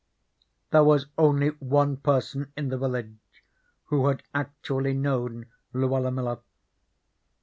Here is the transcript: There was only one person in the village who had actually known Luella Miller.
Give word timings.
There 0.71 0.83
was 0.83 1.05
only 1.15 1.49
one 1.59 1.95
person 1.95 2.51
in 2.57 2.69
the 2.69 2.77
village 2.79 3.19
who 3.83 4.07
had 4.07 4.23
actually 4.33 4.93
known 4.95 5.45
Luella 5.73 6.09
Miller. 6.09 6.39